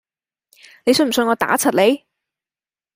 [0.83, 2.03] 你信唔信我打柒你？